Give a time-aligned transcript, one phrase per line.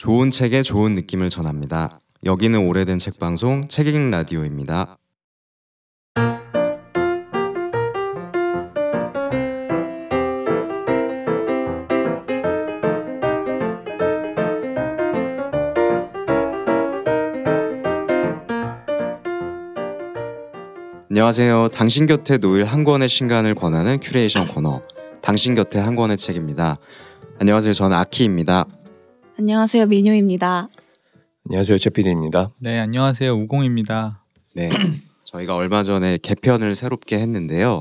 [0.00, 2.00] 좋은 책에 좋은 느낌을 전합니다.
[2.24, 4.94] 여기는 오래된 책 방송 책읽 라디오입니다.
[21.10, 21.68] 안녕하세요.
[21.74, 24.80] 당신 곁에 놓일 한 권의 신간을 권하는 큐레이션 코너
[25.20, 26.78] 당신 곁에 한 권의 책입니다.
[27.38, 27.74] 안녕하세요.
[27.74, 28.64] 저는 아키입니다.
[29.44, 30.68] 안녕하세요 미뉴입니다.
[31.48, 32.50] 안녕하세요 최PD입니다.
[32.58, 33.32] 네, 안녕하세요.
[33.32, 34.22] 우공입니다.
[34.54, 34.68] 네.
[35.24, 37.80] 저희가 얼마 전에 개편을 새롭게 했는데요.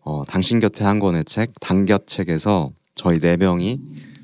[0.00, 3.80] 어, 당신 곁에 한 권의 책, 당곁 책에서 저희 네 명이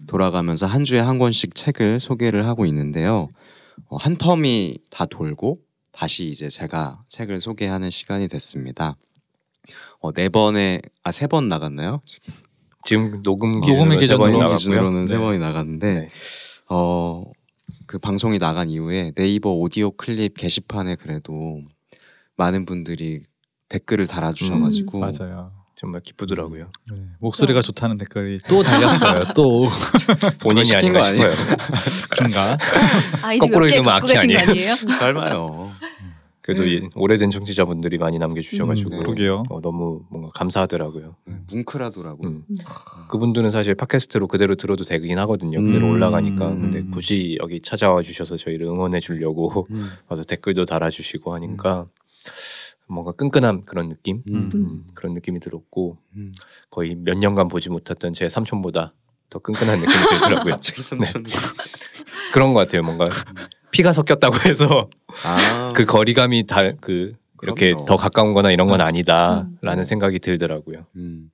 [0.06, 3.28] 돌아가면서 한 주에 한 권씩 책을 소개를 하고 있는데요.
[3.90, 5.58] 어, 한 텀이 다 돌고
[5.92, 8.96] 다시 이제 제가 책을 소개하는 시간이 됐습니다.
[10.00, 12.00] 어, 네 번에 아 세 번 나갔나요?
[12.84, 14.54] 지금 녹음 어, 기준으로 녹음의 기준으로.
[14.56, 15.20] 기준으로는 세 네.
[15.20, 16.10] 번이 나갔는데 네.
[16.70, 17.24] 어,
[17.86, 21.62] 그 방송이 나간 이후에 네이버 오디오 클립 게시판에 그래도
[22.36, 23.22] 많은 분들이
[23.68, 25.52] 댓글을 달아주셔가지고 음, 맞아요.
[25.76, 26.70] 정말 기쁘더라고요.
[26.92, 29.24] 네, 목소리가 좋다는 댓글이 또 달렸어요.
[29.34, 29.66] 또
[30.40, 31.30] 본인이 시킨 아닌가 거 아니에요?
[31.34, 31.56] 싶어요.
[32.10, 32.58] 그런가?
[33.22, 34.72] 아이디 거꾸로 몇개 읽으면 갖고 아키 계신 거 아니에요?
[34.72, 34.74] 아니에요?
[35.00, 35.70] 설마요.
[36.42, 39.42] 그래도 이 오래된 청취자분들이 많이 남겨주셔가지고 음, 그러게요.
[39.50, 41.16] 어, 너무 뭔가 감사하더라고요.
[41.52, 42.28] 뭉클하더라고요.
[42.28, 42.44] 음.
[43.10, 45.60] 그분들은 사실 팟캐스트로 그대로 들어도 되긴 하거든요.
[45.60, 45.92] 그대로 음.
[45.92, 46.48] 올라가니까.
[46.48, 46.60] 음.
[46.62, 49.88] 근데 굳이 여기 찾아와 주셔서 저희를 응원해 주려고 음.
[50.08, 51.86] 와서 댓글도 달아주시고 하니까
[52.86, 54.50] 뭔가 끈끈한 그런 느낌, 음.
[54.54, 56.32] 음, 그런 느낌이 들었고 음.
[56.70, 58.94] 거의 몇 년간 보지 못했던 제 삼촌보다
[59.28, 60.54] 더 끈끈한 느낌이 들더라고요.
[60.54, 61.24] 갑자기 삼촌.
[62.32, 62.82] 그런 것 같아요.
[62.82, 63.08] 뭔가
[63.70, 64.88] 피가 섞였다고 해서
[65.24, 67.84] 아, 그 거리감이 다그 이렇게 그럼요.
[67.86, 69.84] 더 가까운거나 이런 건 아니다라는 음.
[69.84, 70.86] 생각이 들더라고요.
[70.96, 71.30] 음.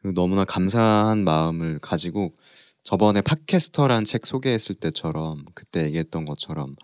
[0.00, 2.34] 그리고 너무나 감사한 마음을 가지고
[2.82, 6.74] 저번에 팟캐스터란 책 소개했을 때처럼 그때 얘기했던 것처럼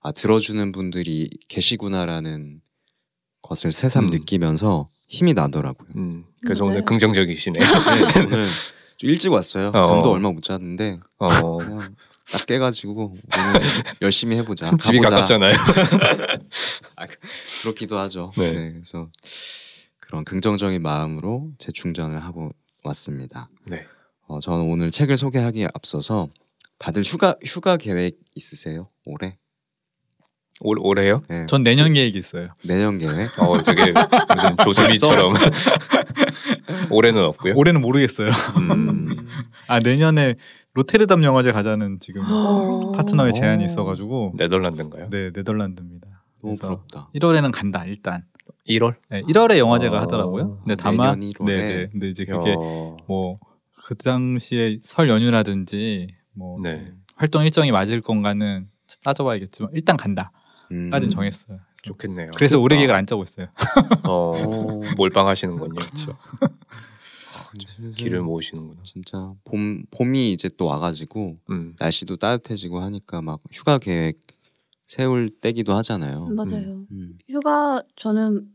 [0.00, 2.60] 아 들어주는 분들이 계시구나라는
[3.42, 4.10] 것을 새삼 음.
[4.10, 5.88] 느끼면서 힘이 나더라고요.
[5.96, 6.76] 음, 그래서 맞아요.
[6.76, 7.58] 오늘 긍정적이시네.
[7.60, 8.46] 네, 오늘
[8.96, 9.68] 좀 일찍 왔어요.
[9.68, 9.82] 어.
[9.82, 11.94] 잠도 얼마 못 잤는데 어, 그냥
[12.32, 13.22] 딱 깨가지고 오늘
[14.02, 14.70] 열심히 해보자.
[14.76, 15.16] 집이 가보자.
[15.16, 15.50] 가깝잖아요.
[17.62, 18.32] 그렇기도 하죠.
[18.36, 18.52] 네.
[18.52, 18.72] 네.
[18.72, 19.08] 그래서
[20.00, 22.50] 그런 긍정적인 마음으로 재충전을 하고
[22.82, 23.48] 왔습니다.
[23.66, 23.84] 네.
[24.26, 26.28] 어, 저는 오늘 책을 소개하기에 앞서서
[26.78, 28.88] 다들 휴가 휴가 계획 있으세요?
[29.04, 29.38] 올해?
[30.60, 31.22] 올 올해요?
[31.28, 31.46] 네.
[31.46, 32.48] 전 내년 계획이 있어요.
[32.64, 33.36] 내년 계획?
[33.42, 35.34] 어, 되게 무슨 조수비처럼
[36.90, 37.54] 올해는 없고요.
[37.56, 38.30] 올해는 모르겠어요.
[38.58, 39.26] 음,
[39.66, 40.36] 아 내년에
[40.74, 42.92] 로테르담 영화제 가자는 지금 어.
[42.92, 43.32] 파트너의 오.
[43.32, 45.08] 제안이 있어가지고 네덜란드인가요?
[45.08, 46.24] 네 네덜란드입니다.
[46.42, 47.10] 너무 부럽다.
[47.14, 48.24] 1월에는 간다 일단.
[48.68, 48.96] 1월?
[49.08, 50.00] 네, 1월에 영화제가 어.
[50.00, 50.58] 하더라고요.
[50.58, 51.46] 근데 다만 내년 1월에?
[51.46, 51.88] 네네.
[51.92, 56.92] 근데 이제 그게 어, 뭐그 당시에 설 연휴라든지 뭐 네.
[57.14, 58.68] 활동 일정이 맞을 건가는
[59.04, 61.10] 따져봐야겠지만 일단 간다까지는 음.
[61.10, 61.58] 정했어요.
[61.58, 62.28] 그래서, 좋겠네요.
[62.34, 63.46] 그래서 올해 계획을 안 짜고 있어요.
[64.02, 64.82] 어, 오.
[64.96, 65.74] 몰빵하시는군요.
[65.74, 66.12] 그렇죠.
[67.96, 68.82] 길을 모으시는구나.
[68.84, 71.74] 진짜 봄 봄이 이제 또 와가지고 음.
[71.78, 74.20] 날씨도 따뜻해지고 하니까 막 휴가 계획
[74.86, 76.26] 세울 때기도 하잖아요.
[76.26, 76.86] 맞아요.
[76.90, 77.18] 음.
[77.28, 78.48] 휴가 저는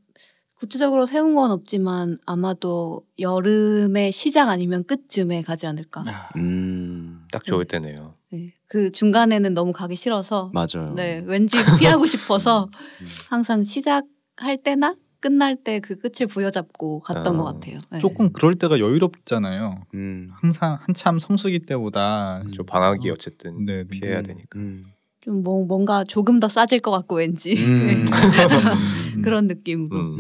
[0.55, 6.03] 구체적으로 세운 건 없지만 아마도 여름의 시작 아니면 끝쯤에 가지 않을까.
[6.35, 8.15] 음, 딱 좋을 때네요.
[8.31, 8.53] 네.
[8.67, 10.93] 그 중간에는 너무 가기 싫어서 맞아요.
[10.95, 12.65] 네 왠지 피하고 싶어서
[13.01, 13.05] 음.
[13.29, 17.79] 항상 시작할 때나 끝날 때 그 끝을 부여잡고 갔던 아, 것 같아요.
[17.91, 17.99] 네.
[17.99, 19.83] 조금 그럴 때가 여유롭잖아요.
[19.93, 22.51] 음, 항상 한참 성수기 때보다 음.
[22.55, 24.59] 저 방학이 어쨌든 네, 피해야 음, 되니까.
[24.59, 24.85] 음.
[25.21, 28.05] 좀 뭐, 뭔가 조금 더 싸질 것 같고 왠지 음.
[28.05, 28.05] 음.
[29.23, 30.15] 그런 느낌으로.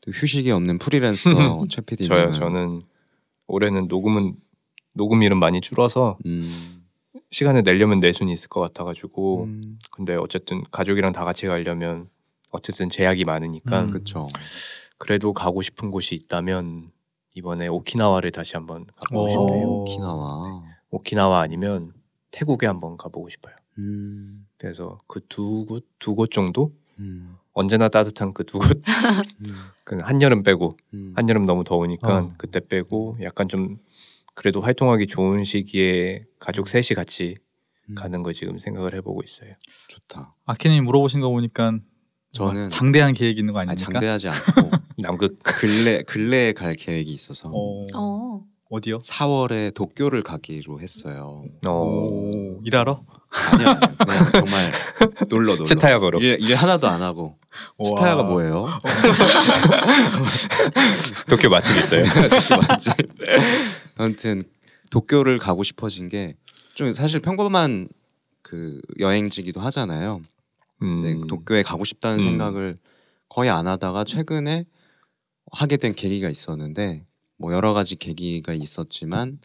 [0.00, 1.30] 또 휴식이 없는 프리랜서
[1.70, 2.04] 최 PD.
[2.04, 2.32] 저요.
[2.32, 2.82] 저는
[3.46, 4.34] 올해는 녹음은
[4.94, 6.42] 녹음일은 많이 줄어서 음.
[7.30, 9.78] 시간을 내려면 낼 수는 있을 것 같아가지고 음.
[9.90, 12.08] 근데 어쨌든 가족이랑 다 같이 가려면
[12.52, 13.90] 어쨌든 제약이 많으니까 음.
[13.90, 14.26] 그렇죠.
[14.98, 16.92] 그래도 가고 싶은 곳이 있다면
[17.34, 19.28] 이번에 오키나와를 다시 한번 가보고 오.
[19.28, 19.66] 싶네요.
[19.68, 20.62] 오키나와.
[20.90, 21.92] 오키나와 아니면
[22.30, 23.54] 태국에 한번 가보고 싶어요.
[23.78, 24.46] 음.
[24.58, 27.36] 그래서 그 두 곳 두 곳 정도 음.
[27.54, 28.82] 언제나 따뜻한 그 두곳
[29.46, 29.54] 음.
[29.84, 31.14] 그 한여름 빼고 음.
[31.16, 32.32] 한여름 너무 더우니까 어.
[32.36, 33.78] 그때 빼고 약간 좀
[34.34, 37.34] 그래도 활동하기 좋은 시기에 가족 셋이 같이
[37.88, 37.94] 음.
[37.94, 39.54] 가는 거 지금 생각을 해보고 있어요.
[39.88, 40.34] 좋다.
[40.44, 41.78] 아키님이 물어보신 거 보니까
[42.32, 43.92] 저는 장대한 계획이 있는 거 아니, 아닙니까?
[43.92, 48.40] 장대하지 않고 남극 근래 근래에 갈 계획이 있어서 어, 어.
[48.70, 49.00] 어디요?
[49.00, 51.44] 4월에 도쿄를 가기로 했어요.
[51.66, 53.02] 어, 오, 일하러?
[53.52, 53.80] 아니요, 아니요.
[53.98, 54.72] 그냥 정말
[55.28, 55.64] 놀러 놀러.
[55.66, 57.36] 스타약으로 일, 일 하나도 안 하고.
[57.78, 57.88] 우와.
[57.90, 58.66] 스타야가 뭐예요?
[61.28, 62.04] 도쿄 맛집 있어요.
[62.68, 62.90] 맞지.
[63.98, 64.42] 아무튼
[64.90, 66.34] 도쿄를 가고 싶어진 게
[66.74, 67.88] 좀 사실 평범한
[68.42, 70.22] 그 여행지기도 하잖아요.
[70.82, 71.00] 음.
[71.00, 72.22] 네, 도쿄에 가고 싶다는 음.
[72.22, 72.76] 생각을
[73.28, 74.66] 거의 안 하다가 최근에
[75.52, 77.04] 하게 된 계기가 있었는데
[77.38, 79.38] 뭐 여러 가지 계기가 있었지만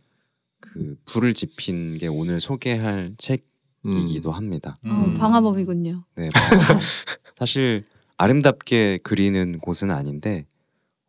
[0.60, 4.78] 그 불을 지핀 게 오늘 소개할 책이기도 합니다.
[4.84, 5.18] 어, 음.
[5.18, 6.04] 방화범이군요.
[6.16, 6.30] 네.
[7.38, 7.86] 사실
[8.18, 10.46] 아름답게 그리는 곳은 아닌데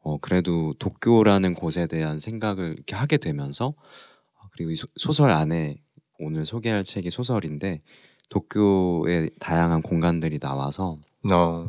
[0.01, 3.75] 어, 그래도 도쿄라는 곳에 대한 생각을 이렇게 하게 되면서
[4.39, 5.77] 아, 그리고 이 소, 소설 안에
[6.19, 7.83] 오늘 소개할 책이 소설인데
[8.29, 10.99] 도쿄의 다양한 공간들이 나와서
[11.33, 11.69] 어.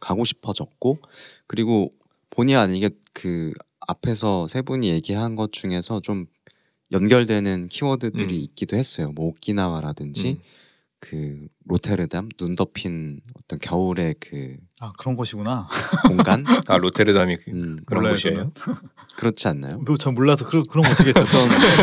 [0.00, 0.98] 가고 싶어졌고
[1.46, 1.92] 그리고
[2.30, 6.26] 본의 아니게 그 앞에서 세 분이 얘기한 것 중에서 좀
[6.92, 8.40] 연결되는 키워드들이 음.
[8.42, 9.12] 있기도 했어요.
[9.12, 10.38] 뭐 오키나와라든지 음.
[10.98, 15.68] 그 로테르담 눈 덮인 어떤 겨울의 그 아 그런 곳이구나.
[16.08, 18.50] 공간 아 로테르담이 그- 음, 그런 곳이에요.
[19.16, 19.78] 그렇지 않나요?
[19.78, 21.24] 뭐저 몰라서 그런 그런 곳이겠죠.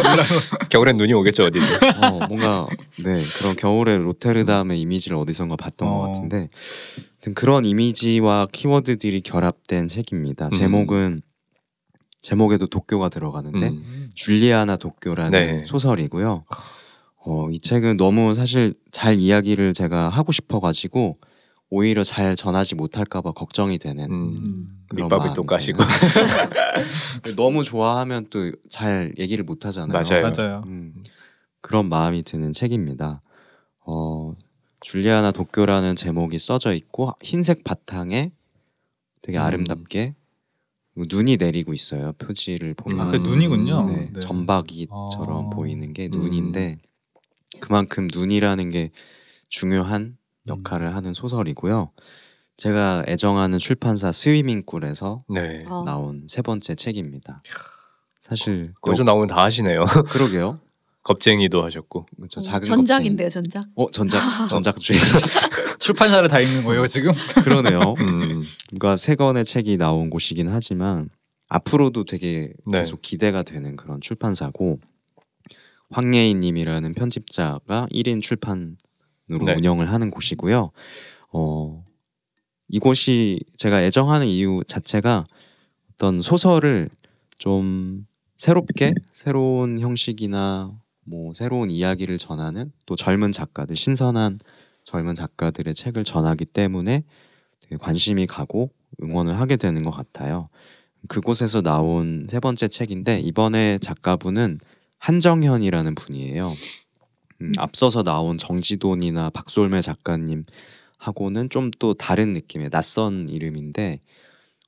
[0.69, 1.59] 겨울엔 눈이 오겠죠 어디.
[1.59, 2.67] 어, 뭔가
[3.03, 6.07] 네 그런 겨울의 로테르담의 이미지를 어디선가 봤던 것 어.
[6.07, 6.49] 같은데
[7.15, 10.45] 아무튼 그런 이미지와 키워드들이 결합된 책입니다.
[10.47, 10.51] 음.
[10.51, 11.21] 제목은
[12.21, 14.09] 제목에도 도쿄가 들어가는데 음.
[14.15, 15.65] 줄리아나 도쿄라는 네.
[15.65, 16.43] 소설이고요.
[17.25, 21.17] 어, 이 책은 너무 사실 잘 이야기를 제가 하고 싶어가지고
[21.69, 24.35] 오히려 잘 전하지 못할까봐 걱정이 되는 음.
[24.37, 24.83] 음.
[24.89, 25.79] 그런 밑밥을 또 마음이 까시고.
[25.83, 27.35] 드네요.
[27.35, 29.91] 너무 좋아하면 또 잘 얘기를 못 하잖아요.
[30.01, 30.31] 맞아요.
[30.31, 30.63] 맞아요.
[30.67, 30.93] 음,
[31.61, 33.21] 그런 마음이 드는 책입니다.
[33.85, 34.33] 어,
[34.81, 38.31] 줄리아나 도쿄라는 제목이 써져 있고 흰색 바탕에
[39.21, 39.43] 되게 음.
[39.43, 40.15] 아름답게
[40.95, 42.13] 눈이 내리고 있어요.
[42.13, 43.89] 표지를 보면 아, 그게 눈이군요.
[43.89, 44.19] 네, 네.
[44.19, 45.49] 점박이처럼 아.
[45.49, 46.11] 보이는 게 음.
[46.11, 46.77] 눈인데
[47.59, 48.91] 그만큼 눈이라는 게
[49.49, 50.17] 중요한 음.
[50.47, 51.91] 역할을 하는 소설이고요.
[52.57, 55.63] 제가 애정하는 출판사 스위밍꿀에서 네.
[55.67, 55.83] 어.
[55.83, 57.39] 나온 세 번째 책입니다.
[58.21, 59.81] 사실 거기서 나오면 다 하시네요.
[59.81, 60.59] 역- 그러게요.
[61.03, 62.05] 겁쟁이도 하셨고.
[62.17, 62.39] 그렇죠.
[62.39, 63.63] 어, 작은 전작인데요, 전작.
[63.75, 64.99] 어 전작 전작주의
[65.79, 67.13] 출판사를 다 읽는 거예요 지금?
[67.43, 67.79] 그러네요.
[67.99, 68.43] 음.
[68.69, 71.09] 그러니까 세 권의 책이 나온 곳이긴 하지만
[71.47, 72.79] 앞으로도 되게 네.
[72.79, 74.79] 계속 기대가 되는 그런 출판사고
[75.91, 78.75] 황예인님이라는 편집자가 1인 출판으로
[79.27, 79.53] 네.
[79.53, 80.71] 운영을 하는 곳이고요.
[81.31, 81.85] 어,
[82.69, 85.25] 이곳이 제가 애정하는 이유 자체가
[85.93, 86.89] 어떤 소설을
[87.37, 88.05] 좀
[88.37, 90.71] 새롭게 새로운 형식이나
[91.05, 94.39] 뭐 새로운 이야기를 전하는 또 젊은 작가들 신선한
[94.83, 97.03] 젊은 작가들의 책을 전하기 때문에
[97.79, 98.71] 관심이 가고
[99.01, 100.49] 응원을 하게 되는 것 같아요.
[101.07, 104.59] 그곳에서 나온 세 번째 책인데 이번에 작가분은
[104.99, 106.53] 한정현이라는 분이에요.
[107.41, 110.45] 음, 앞서서 나온 정지돈이나 박솔매 작가님
[110.97, 114.01] 하고는 좀 또 다른 느낌의 낯선 이름인데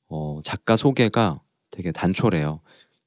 [0.10, 2.62] 어, 작가 소개가 되게 단촐해요.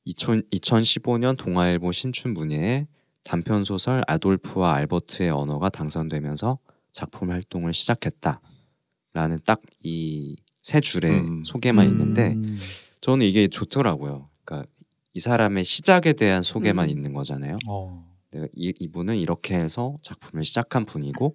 [0.05, 2.87] 2000, 2015년 동아일보 신춘문예에
[3.25, 6.59] 단편 소설 아돌프와 알버트의 언어가 당선되면서
[6.93, 11.45] 작품 활동을 시작했다라는 딱 이 세 줄의 음.
[11.45, 12.57] 소개만 있는데 음.
[13.01, 14.29] 저는 이게 좋더라고요.
[14.45, 14.71] 그러니까
[15.13, 16.91] 이 사람의 시작에 대한 소개만 음.
[16.91, 17.59] 있는 거잖아요.
[17.67, 18.12] 어.
[18.33, 21.35] 내가 이, 이분은 이렇게 해서 작품을 시작한 분이고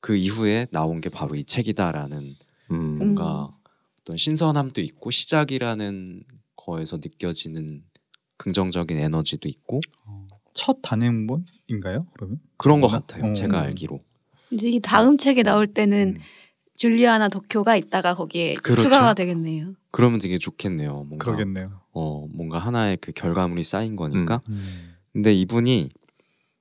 [0.00, 2.34] 그 이후에 나온 게 바로 이 책이다라는
[2.72, 2.96] 음.
[2.96, 3.50] 뭔가
[4.00, 6.24] 어떤 신선함도 있고 시작이라는
[6.56, 7.84] 거에서 느껴지는
[8.38, 10.26] 긍정적인 에너지도 있고 어.
[10.54, 12.06] 첫 단행본인가요?
[12.14, 12.40] 그러면?
[12.56, 13.06] 그런 것 뭔가?
[13.06, 13.30] 같아요.
[13.30, 13.32] 어.
[13.32, 14.00] 제가 알기로.
[14.50, 16.20] 이제 이 다음 책이 나올 때는 음.
[16.76, 18.84] 줄리아나 도쿄가 있다가 거기에 그렇죠.
[18.84, 19.74] 추가가 되겠네요.
[19.90, 21.04] 그러면 되게 좋겠네요.
[21.04, 21.82] 뭔가 그러겠네요.
[21.92, 24.40] 어 뭔가 하나의 그 결과물이 쌓인 거니까.
[24.48, 24.89] 음.
[25.12, 25.90] 근데 이분이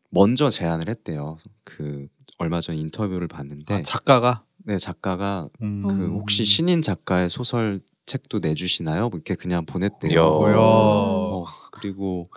[0.10, 1.38] 먼저 제안을 했대요.
[1.64, 5.84] 그 얼마 전 인터뷰를 봤는데 아, 작가가 네 작가가 음.
[5.88, 9.10] 그 혹시 신인 작가의 소설 책도 내주시나요?
[9.10, 10.20] 뭐 이렇게 그냥 보냈대요.
[10.60, 12.30] 어, 그리고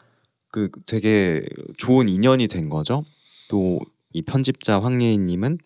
[0.49, 1.43] 그 되게
[1.79, 3.05] 좋은 인연이 된 거죠.
[3.49, 3.81] 또
[4.15, 5.57] 이 편집자 황예인님은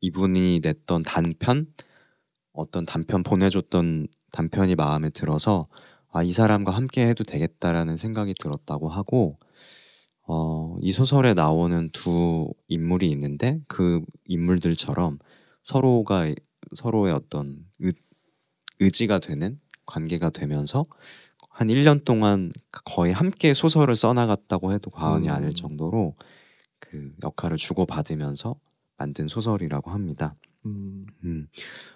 [0.00, 1.66] 이분이 냈던 단편
[2.52, 5.66] 어떤 단편 보내줬던 단편이 마음에 들어서
[6.12, 9.38] 아 이 사람과 함께 해도 되겠다라는 생각이 들었다고 하고
[10.26, 15.18] 어, 이 소설에 나오는 두 인물이 있는데 그 인물들처럼
[15.62, 16.34] 서로가
[16.74, 17.92] 서로의 어떤 의,
[18.80, 20.84] 의지가 되는 관계가 되면서
[21.48, 22.52] 한 1년 동안
[22.84, 25.32] 거의 함께 소설을 써나갔다고 해도 과언이 음.
[25.32, 26.16] 아닐 정도로
[26.80, 28.56] 그 역할을 주고받으면서
[28.98, 30.34] 만든 소설이라고 합니다.
[30.66, 31.06] 음.
[31.24, 31.48] 음.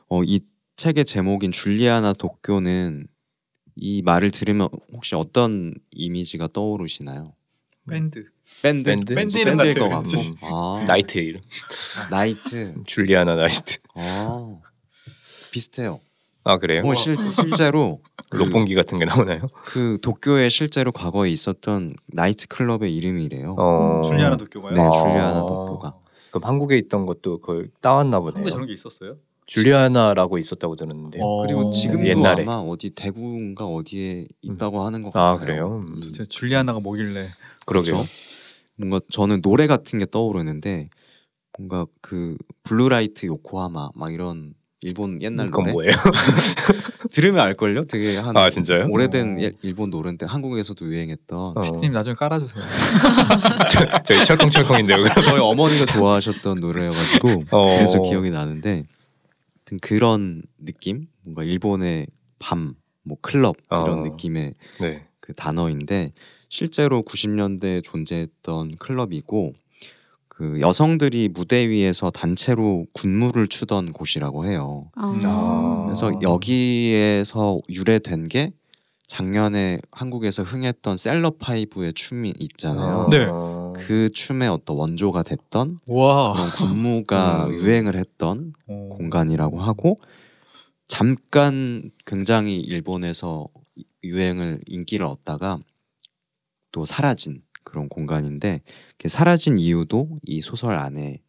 [0.09, 0.41] 어, 이
[0.77, 3.07] 책의 제목인 줄리아나 도쿄는
[3.77, 7.35] 이 말을 들으면 혹시 어떤 이미지가 떠오르시나요?
[7.91, 8.25] 밴드.
[8.63, 8.91] 밴드?
[8.91, 9.15] 밴드?
[9.15, 9.95] 밴드 이름 같아요, 같고.
[9.97, 10.35] 왠지.
[10.43, 11.41] 아, 나이트 이름.
[12.11, 12.75] 나이트.
[12.87, 13.79] 줄리아나 나이트.
[13.95, 14.57] 아,
[15.53, 16.01] 비슷해요.
[16.43, 16.83] 아 그래요?
[16.83, 19.43] 뭐 실, 실제로 그, 록봉기 같은 게 나오나요?
[19.67, 23.57] 그 도쿄에 실제로 과거에 있었던 나이트 클럽의 이름이래요.
[23.59, 24.01] 어.
[24.03, 24.73] 줄리아나 도쿄가요?
[24.75, 24.91] 네, 아.
[24.91, 25.93] 줄리아나 도쿄가.
[26.31, 28.37] 그럼 한국에 있던 것도 그걸 따왔나 보네요.
[28.37, 29.17] 한국에 저런 게 있었어요?
[29.47, 31.23] 줄리아나라고 있었다고 들었는데요.
[31.23, 31.43] 어.
[31.45, 32.43] 그리고 지금도 옛날에.
[32.45, 35.39] 아마 어디 대구인가 어디에 있다고 하는 것 아, 같아요.
[35.45, 35.85] 그래요?
[35.89, 35.95] 음.
[35.97, 37.29] 도대체 줄리아나가 뭐길래?
[37.71, 37.95] 그러게요.
[37.95, 38.09] 그렇죠?
[38.77, 40.89] 뭔가 저는 노래 같은 게 떠오르는데
[41.59, 45.91] 뭔가 그 Blue Light 요코하마 막 이런 일본 옛날 그건 노래 뭐예요?
[47.11, 47.85] 들으면 알걸요?
[47.85, 48.87] 되게 한 아, 진짜요?
[48.89, 49.43] 오래된 어.
[49.43, 51.61] 예- 일본 노래인데 한국에서도 유행했던 어.
[51.61, 52.65] 피디님 나중에 깔아주세요.
[53.71, 55.05] 저, 저희 철컹철컹인데요.
[55.23, 57.77] 저희 어머니가 좋아하셨던 노래여가지고 어.
[57.77, 58.85] 그래서 기억이 나는데
[59.83, 62.07] 그런 느낌 뭔가 일본의
[62.39, 64.03] 밤 뭐 클럽 이런 어.
[64.03, 65.07] 느낌의 네.
[65.21, 66.13] 그 단어인데
[66.51, 69.53] 실제로 90년대에 존재했던 클럽이고
[70.29, 74.91] 그 여성들이 무대 위에서 단체로 군무를 추던 곳이라고 해요.
[74.97, 75.85] 아.
[75.87, 78.53] 그래서 여기에서 유래된 게
[79.07, 83.09] 작년에 한국에서 흥했던 셀럽파이브의 춤이 있잖아요.
[83.11, 83.29] 네.
[83.31, 83.73] 어.
[83.77, 86.33] 그 춤의 어떤 원조가 됐던 와.
[86.33, 87.55] 그런 군무가 음.
[87.55, 88.89] 유행을 했던 어.
[88.93, 89.99] 공간이라고 하고
[90.87, 93.47] 잠깐 굉장히 일본에서
[94.03, 95.61] 유행을 인기를 얻다가
[96.73, 98.63] 또 사라진 그런 공간인데
[98.99, 101.21] 그 사라진 이유도 이 소설 안에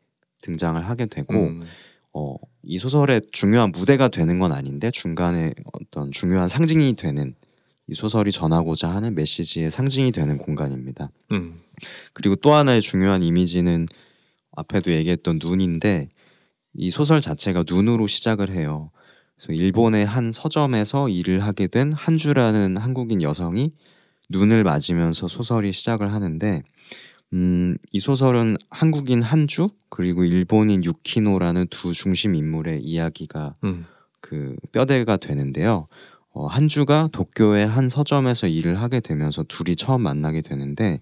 [0.41, 1.63] 등장을 하게 되고 음.
[2.13, 7.36] 어, 이 소설의 중요한 무대가 되는 건 아닌데 중간에 어떤 중요한 상징이 되는
[7.88, 11.10] 이 소설이 전하고자 하는 메시지의 상징이 되는 공간입니다.
[11.31, 11.62] 음.
[12.13, 13.88] 그리고 또 하나의 중요한 이미지는
[14.55, 16.10] 앞에도 얘기했던 눈인데
[16.74, 18.88] 이 소설 자체가 눈으로 시작을 해요.
[19.36, 23.71] 그래서 일본의 한 서점에서 일을 하게 된 한주라는 한국인 여성이
[24.31, 26.63] 눈을 맞으면서 소설이 시작을 하는데
[27.33, 33.85] 음, 이 소설은 한국인 한주 그리고 일본인 유키노라는 두 중심 인물의 이야기가 음.
[34.19, 35.88] 그 뼈대가 되는데요.
[36.33, 41.01] 어, 한주가 도쿄의 한 서점에서 일을 하게 되면서 둘이 처음 만나게 되는데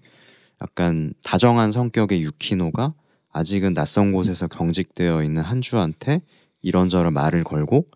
[0.60, 2.92] 약간 다정한 성격의 유키노가
[3.32, 6.20] 아직은 낯선 곳에서 경직되어 있는 한주한테
[6.62, 7.86] 이런저런 말을 걸고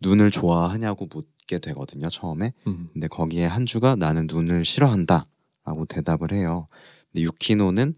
[0.00, 2.88] 눈을 좋아하냐고 묻 게 되거든요 처음에 음.
[2.92, 6.68] 근데 거기에 한주가 나는 눈을 싫어한다라고 대답을 해요
[7.12, 7.94] 근데 유키노는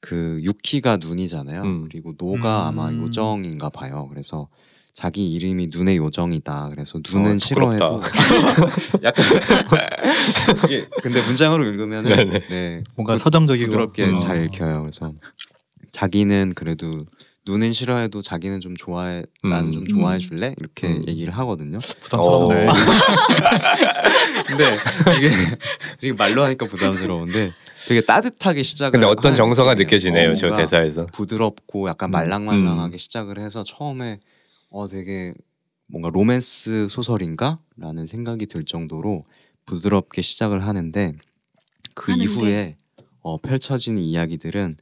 [0.00, 1.84] 그 유키가 눈이잖아요 음.
[1.84, 2.80] 그리고 노가 음.
[2.80, 4.48] 아마 요정인가 봐요 그래서
[4.94, 8.02] 자기 이름이 눈의 요정이다 그래서 눈은 어, 싫어해도.
[9.02, 9.24] 약간
[10.66, 12.48] 이게 근데 문장으로 읽으면은 네네.
[12.48, 14.18] 네 뭔가 서점적이고 부드럽게 음.
[14.18, 14.82] 잘 읽혀요.
[14.82, 15.14] 그래서
[15.92, 17.06] 자기는 그래도
[17.44, 19.72] 눈은 싫어해도 자기는 좀 좋아해 나는 음.
[19.72, 21.04] 좀 좋아해 줄래 이렇게 음.
[21.08, 21.78] 얘기를 하거든요.
[22.00, 22.66] 부담스럽네.
[22.66, 22.72] 어.
[24.46, 24.76] 근데
[25.18, 25.30] 이게
[25.98, 27.52] 되게 말로 하니까 부담스러운데
[27.88, 28.92] 되게 따뜻하게 시작을.
[28.92, 29.74] 근데 어떤 정서가.
[29.74, 30.30] 느껴지네요.
[30.30, 31.06] 어, 저 대사에서.
[31.06, 32.12] 부드럽고 약간 음.
[32.12, 34.20] 말랑말랑하게 시작을 해서 처음에
[34.70, 35.34] 어 되게
[35.88, 39.24] 뭔가 로맨스 소설인가라는 생각이 들 정도로
[39.66, 41.12] 부드럽게 시작을 하는데
[41.94, 42.24] 그 하는데.
[42.30, 42.74] 이후에
[43.20, 44.76] 어, 펼쳐지는 이야기들은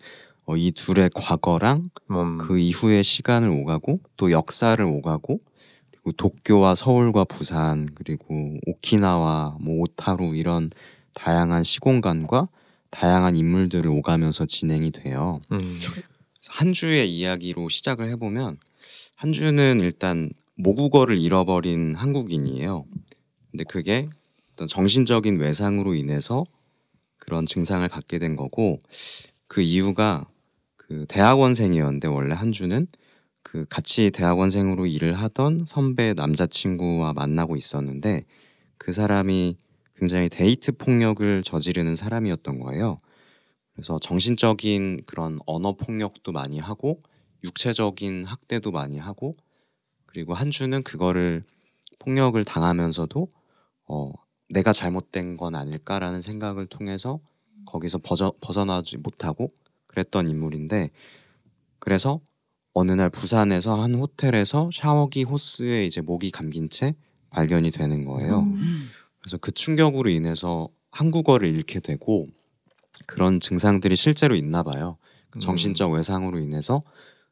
[0.50, 2.38] 어, 이 둘의 과거랑 음.
[2.38, 5.38] 그 이후의 시간을 오가고 또 역사를 오가고
[5.92, 10.70] 그리고 도쿄와 서울과 부산 그리고 오키나와 뭐 오타루 이런
[11.14, 12.48] 다양한 시공간과
[12.90, 15.40] 다양한 인물들을 오가면서 진행이 돼요.
[15.52, 15.78] 음.
[16.48, 18.56] 한 주의 이야기로 시작을 해보면
[19.14, 22.86] 한 주는 일단 모국어를 잃어버린 한국인이에요.
[23.52, 24.08] 근데 그게
[24.54, 26.44] 어떤 정신적인 외상으로 인해서
[27.18, 28.80] 그런 증상을 갖게 된 거고
[29.46, 30.26] 그 이유가
[30.90, 32.84] 그 대학원생이었는데 원래 한 주는
[33.44, 38.24] 그 같이 대학원생으로 일을 하던 선배 남자친구와 만나고 있었는데
[38.76, 39.56] 그 사람이
[39.94, 42.98] 굉장히 데이트 폭력을 저지르는 사람이었던 거예요.
[43.72, 46.98] 그래서 정신적인 그런 언어 폭력도 많이 하고
[47.44, 49.36] 육체적인 학대도 많이 하고
[50.06, 51.44] 그리고 한 주는 그거를
[52.00, 53.28] 폭력을 당하면서도
[53.86, 54.12] 어
[54.48, 57.20] 내가 잘못된 건 아닐까라는 생각을 통해서
[57.66, 59.50] 거기서 벗어, 벗어나지 못하고
[59.90, 60.90] 그랬던 인물인데
[61.80, 62.20] 그래서
[62.72, 66.94] 어느 날 부산에서 한 호텔에서 샤워기 호스에 이제 목이 감긴 채
[67.30, 68.40] 발견이 되는 거예요.
[68.40, 68.88] 음.
[69.20, 72.26] 그래서 그 충격으로 인해서 한국어를 잃게 되고
[73.06, 74.96] 그런 증상들이 실제로 있나 봐요.
[75.30, 75.40] 그 음.
[75.40, 76.82] 정신적 외상으로 인해서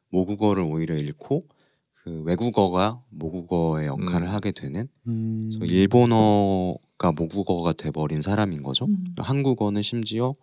[0.09, 1.43] 모국어를 오히려 잃고
[2.03, 4.33] 그 외국어가 모국어의 역할을 음.
[4.33, 5.49] 하게 되는 음.
[5.51, 8.85] 그래서 일본어가 모국어가 돼버린 사람인 거죠.
[8.85, 9.15] 음.
[9.17, 10.33] 한국어는 심지어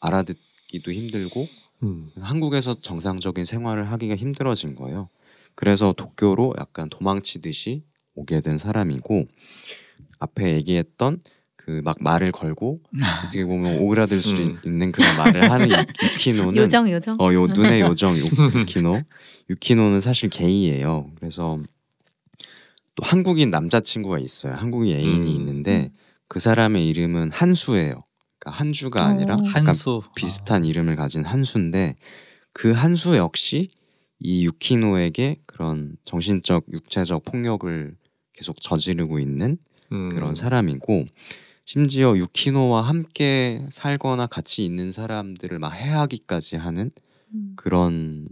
[0.00, 0.36] 알아듣
[0.70, 1.48] 기도 힘들고
[1.82, 2.10] 음.
[2.20, 5.08] 한국에서 정상적인 생활을 하기가 힘들어진 거예요.
[5.56, 7.82] 그래서 도쿄로 약간 도망치듯이
[8.14, 9.24] 오게 된 사람이고
[10.20, 11.22] 앞에 얘기했던
[11.56, 12.78] 그 막 말을 걸고
[13.26, 14.58] 어떻게 보면 오그라들 수 음.
[14.64, 15.74] 있는 그런 말을 하는 유-
[16.14, 17.16] 유키노는 요정 요정.
[17.20, 18.24] 어, 요 눈의 요정 유-
[18.60, 19.00] 유키노.
[19.50, 21.10] 유키노는 사실 게이예요.
[21.18, 21.60] 그래서
[22.96, 24.54] 또 한국인 남자친구가 있어요.
[24.54, 25.36] 한국인 애인이 음.
[25.36, 25.92] 있는데
[26.28, 28.02] 그 사람의 이름은 한수예요.
[28.40, 29.38] 그러니까 한주가 아니라 어.
[29.46, 31.94] 약간 한수 비슷한 이름을 가진 한수인데
[32.52, 33.68] 그 한수 역시
[34.18, 37.96] 이 유키노에게 그런 정신적 육체적 폭력을
[38.32, 39.58] 계속 저지르고 있는
[39.92, 40.08] 음.
[40.10, 41.04] 그런 사람이고
[41.64, 46.90] 심지어 유키노와 함께 살거나 같이 있는 사람들을 막 해하기까지 하는
[47.32, 47.52] 음.
[47.56, 48.26] 그런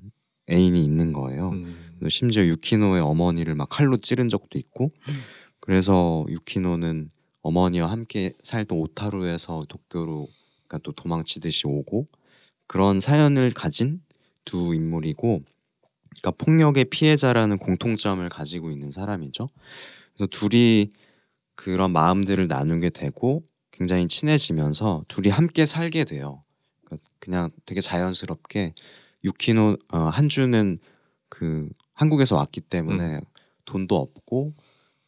[0.50, 1.50] 애인이 있는 거예요.
[1.50, 1.76] 음.
[2.08, 4.90] 심지어 유키노의 어머니를 막 칼로 찌른 적도 있고
[5.60, 7.10] 그래서 유키노는
[7.42, 10.28] 어머니와 함께 살던 오타루에서 도쿄로
[10.66, 12.06] 그러니까 또 도망치듯이 오고
[12.66, 14.02] 그런 사연을 가진
[14.44, 15.40] 두 인물이고
[16.20, 19.48] 그러니까 폭력의 피해자라는 공통점을 가지고 있는 사람이죠.
[20.14, 20.90] 그래서 둘이
[21.54, 26.42] 그런 마음들을 나누게 되고 굉장히 친해지면서 둘이 함께 살게 돼요.
[26.84, 28.74] 그러니까 그냥 되게 자연스럽게
[29.24, 30.78] 유키노 어, 한주는
[31.28, 33.20] 그 한국에서 왔기 때문에
[33.64, 34.52] 돈도 없고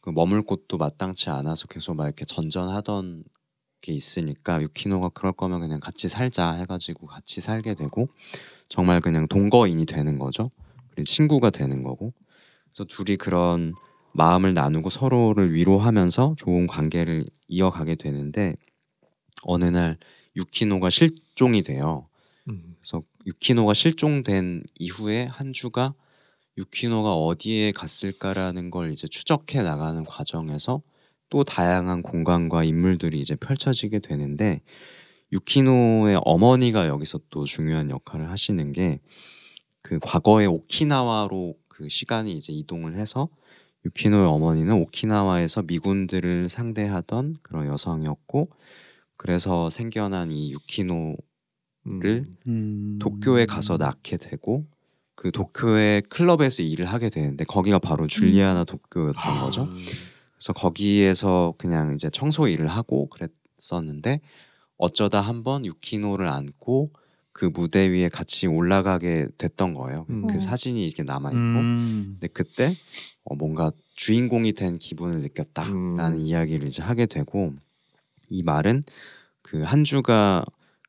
[0.01, 3.23] 그 머물 곳도 마땅치 않아서 계속 막 이렇게 전전하던
[3.81, 8.07] 게 있으니까 유키노가 그럴 거면 그냥 같이 살자 해가지고 같이 살게 되고
[8.69, 10.49] 정말 그냥 동거인이 되는 거죠.
[10.91, 12.13] 그리고 친구가 되는 거고.
[12.73, 13.73] 그래서 둘이 그런
[14.13, 18.55] 마음을 나누고 서로를 위로하면서 좋은 관계를 이어가게 되는데
[19.43, 19.97] 어느 날
[20.35, 22.05] 유키노가 실종이 돼요.
[22.47, 22.75] 음.
[22.79, 25.93] 그래서 유키노가 실종된 이후에 한 주가
[26.57, 30.81] 유키노가 어디에 갔을까라는 걸 이제 추적해 나가는 과정에서
[31.29, 34.61] 또 다양한 공간과 인물들이 이제 펼쳐지게 되는데
[35.31, 38.99] 유키노의 어머니가 여기서 또 중요한 역할을 하시는 게
[39.81, 43.29] 그 과거의 오키나와로 그 시간이 이제 이동을 해서
[43.85, 48.49] 유키노의 어머니는 오키나와에서 미군들을 상대하던 그런 여성이었고
[49.17, 51.17] 그래서 생겨난 이 유키노
[51.83, 52.99] 를 음.
[53.01, 54.67] 도쿄에 가서 낳게 되고
[55.21, 59.65] 그 도쿄의 클럽에서 일을 하게 되는데 거기가 바로 줄리아나 도쿄였던 거죠.
[59.65, 59.85] 음.
[60.33, 64.19] 그래서 거기에서 그냥 이제 청소 일을 하고 그랬었는데
[64.77, 66.89] 어쩌다 한번 유키노를 안고
[67.33, 70.07] 그 무대 위에 같이 올라가게 됐던 거예요.
[70.09, 70.25] 음.
[70.25, 70.39] 그 어.
[70.39, 72.17] 사진이 이렇게 남아 있고 음.
[72.19, 72.75] 근데 그때
[73.23, 76.19] 어, 뭔가 주인공이 된 기분을 느꼈다라는 음.
[76.19, 77.53] 이야기를 이제 하게 되고
[78.31, 78.81] 이 말은
[79.43, 80.45] 그 한주가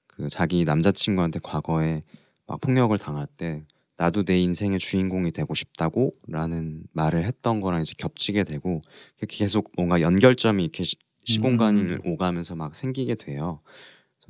[0.07, 2.01] 그 자기 남자친구한테 과거에
[2.47, 8.45] 막 폭력을 당할 때 나도 내 인생의 주인공이 되고 싶다고라는 말을 했던 거랑 이제 겹치게
[8.45, 8.83] 되고
[9.29, 12.13] 계속 뭔가 연결점이 이렇게 시, 시공간을 음.
[12.13, 13.61] 오가면서 막 생기게 돼요.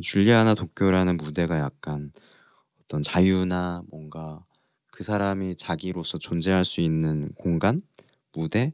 [0.00, 2.12] 줄리아나 도쿄라는 무대가 약간
[2.82, 4.44] 어떤 자유나 뭔가
[4.90, 7.80] 그 사람이 자기로서 존재할 수 있는 공간,
[8.32, 8.72] 무대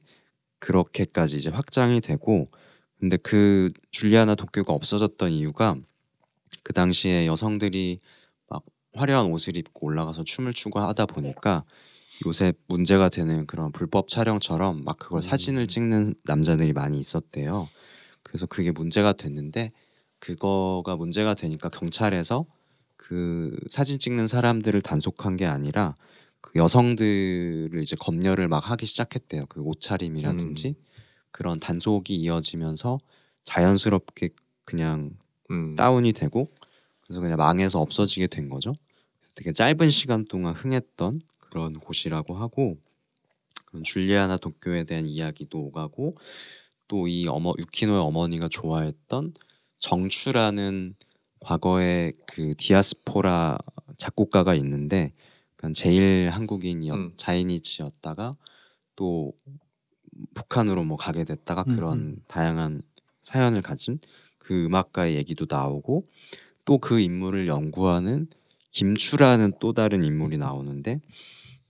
[0.59, 2.49] 그렇게까지 이제 확장이 되고
[2.99, 5.77] 근데 그 줄리아나 도쿄가 없어졌던 이유가
[6.65, 8.01] 그 당시에 여성들이
[8.49, 11.65] 막 화려한 옷을 입고 올라가서 춤을 추고 하다 보니까
[12.27, 15.21] 요새 문제가 되는 그런 불법 촬영처럼 막 그걸 음.
[15.21, 17.69] 사진을 찍는 남자들이 많이 있었대요.
[18.23, 19.71] 그래서 그게 문제가 됐는데
[20.19, 22.45] 그거가 문제가 되니까 경찰에서
[22.97, 25.95] 그 사진 찍는 사람들을 단속한 게 아니라
[26.41, 29.47] 그 여성들을 이제 검열을 막 하기 시작했대요.
[29.47, 30.75] 그 옷차림이라든지
[31.31, 32.99] 그런 단속이 이어지면서
[33.45, 34.31] 자연스럽게
[34.65, 35.13] 그냥
[35.51, 35.77] 음.
[35.77, 36.53] 다운이 되고
[37.09, 38.75] 그래서 그냥 망해서 없어지게 된 거죠.
[39.35, 42.77] 되게 짧은 시간 동안 흥했던 그런 곳이라고 하고
[43.83, 46.17] 줄리아나 도쿄에 대한 이야기도 오가고
[46.89, 49.35] 또 이 어머 유키노의 어머니가 좋아했던
[49.79, 50.95] 정추라는
[51.41, 53.59] 과거에 그 디아스포라
[53.97, 55.13] 작곡가가 있는데
[55.75, 57.13] 제일 한국인이었 음.
[57.17, 58.33] 자이니치였다가
[58.97, 59.33] 또
[60.35, 62.17] 북한으로 뭐 가게 됐다가 음, 그런 음.
[62.27, 62.83] 다양한
[63.23, 64.01] 사연을 가진
[64.39, 66.03] 그 음악가의 얘기도 나오고
[66.69, 68.27] 또 그 인물을 연구하는
[68.73, 71.01] 김추라는 또 다른 인물이 나오는데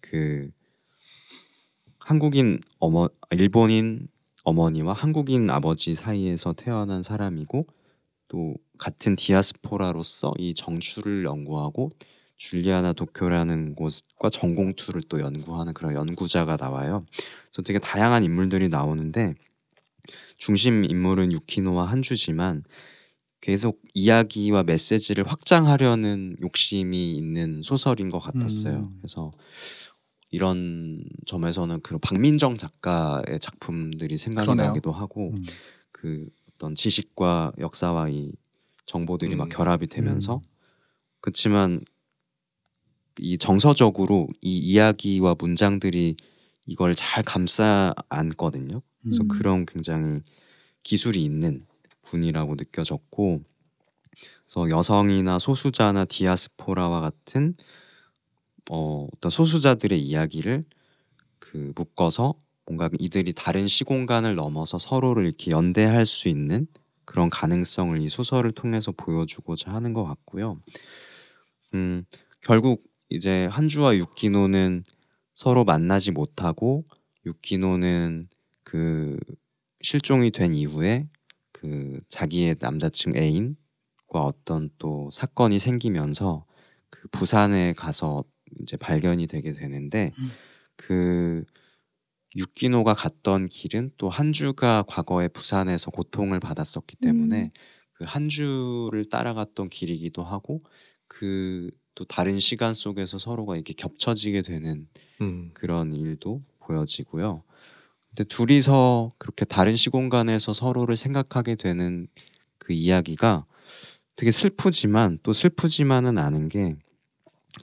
[0.01, 0.51] 그
[2.01, 4.09] 한국인 어머 일본인
[4.43, 7.69] 어머니와 한국인 아버지 사이에서 태어난 사람이고
[8.27, 11.93] 또 같은 디아스포라로서 이 정추를 연구하고
[12.37, 17.05] 줄리아나 도쿄라는 곳과 전공투를 또 연구하는 그런 연구자가 나와요.
[17.53, 19.35] 그래서 되게 다양한 인물들이 나오는데
[20.39, 22.65] 중심 인물은 유키노와 한주지만
[23.41, 28.91] 계속 이야기와 메시지를 확장하려는 욕심이 있는 소설인 것 같았어요.
[28.91, 28.99] 음.
[29.01, 29.31] 그래서
[30.31, 34.69] 이런 점에서는 그 박민정 작가의 작품들이 생각이 그러네요.
[34.69, 35.45] 나기도 하고 음.
[35.93, 38.33] 그 어떤 지식과 역사와 이
[38.87, 39.49] 정보들이 막 음.
[39.49, 40.41] 결합이 되면서 음.
[41.21, 41.81] 그렇지만
[43.21, 46.17] 이 정서적으로 이 이야기와 문장들이
[46.67, 48.83] 이걸 잘 감싸 안거든요.
[49.03, 49.29] 그래서 음.
[49.29, 50.21] 그런 굉장히
[50.83, 51.65] 기술이 있는
[52.11, 53.41] 분이라고 느껴졌고
[54.47, 57.55] 그래서 여성이나 소수자나 디아스포라와 같은
[58.71, 60.63] 어, 어떤 소수자들의 이야기를
[61.39, 62.35] 그 묶어서
[62.67, 66.67] 뭔가 이들이 다른 시공간을 넘어서 서로를 이렇게 연대할 수 있는
[67.05, 70.61] 그런 가능성을 이 소설을 통해서 보여주고자 하는 것 같고요.
[71.75, 72.05] 음,
[72.43, 74.85] 결국 이제 한주와 유키노는
[75.35, 76.85] 서로 만나지 못하고
[77.25, 78.27] 유키노는
[78.65, 79.17] 그
[79.81, 81.07] 실종이 된 이후에
[81.61, 83.57] 그 자기의 남자친 애인과
[84.25, 86.47] 어떤 또 사건이 생기면서
[86.91, 88.25] 그 부산에 가서
[88.63, 90.31] 이제 발견이 되게 되는데 음.
[90.77, 91.45] 그
[92.37, 97.51] 유키노가 갔던 길은 또 한주가 과거에 부산에서 고통을 받았었기 때문에 음.
[97.93, 100.61] 그 한주를 따라갔던 길이기도 하고
[101.09, 104.87] 그 또 다른 시간 속에서 서로가 이렇게 겹쳐지게 되는
[105.21, 105.51] 음.
[105.53, 107.43] 그런 일도 보여지고요.
[108.19, 112.09] 근데 둘이서 그렇게 다른 시공간에서 서로를 생각하게 되는
[112.59, 113.47] 그 이야기가
[114.17, 116.75] 되게 슬프지만 또 슬프지만은 않은 게